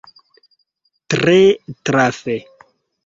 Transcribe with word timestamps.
Tre 1.15 1.37
trafe! 1.91 2.35